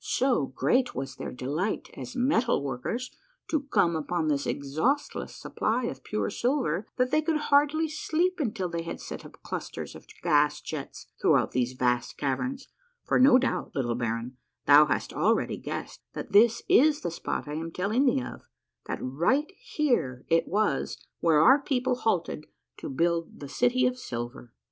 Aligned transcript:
So 0.03 0.47
great 0.47 0.95
was 0.95 1.15
their 1.17 1.31
delight 1.31 1.89
as 1.95 2.15
metal 2.15 2.63
workers 2.63 3.11
to 3.49 3.59
come 3.71 3.95
upon 3.95 4.29
this 4.29 4.47
exhaustless 4.47 5.35
supply 5.35 5.83
of 5.83 6.03
pure 6.03 6.31
silver 6.31 6.87
that 6.97 7.11
they 7.11 7.21
could 7.21 7.37
hardly 7.53 7.87
sleep 7.87 8.39
until 8.39 8.67
they 8.67 8.81
had 8.81 8.99
set 8.99 9.23
up 9.23 9.43
clusters 9.43 9.93
of 9.93 10.07
gas 10.23 10.59
jets 10.59 11.05
throughout 11.21 11.51
these 11.51 11.73
vast 11.73 12.17
caverns, 12.17 12.67
for, 13.05 13.19
no 13.19 13.37
doubt, 13.37 13.75
little 13.75 13.93
baron, 13.93 14.37
thou 14.65 14.87
hast 14.87 15.13
already 15.13 15.57
guessed 15.57 16.01
that 16.13 16.31
this 16.31 16.63
is 16.67 17.01
the 17.01 17.11
spot 17.11 17.47
I 17.47 17.53
am 17.53 17.71
telling 17.71 18.07
thee 18.07 18.23
of; 18.23 18.41
that 18.87 18.97
right 18.99 19.51
here 19.55 20.25
it 20.29 20.47
was 20.47 20.97
where 21.19 21.41
our 21.41 21.59
people 21.61 21.97
halted 21.97 22.47
to 22.77 22.89
build 22.89 23.39
the 23.39 23.47
City 23.47 23.85
of 23.85 23.99
Silver. 23.99 24.51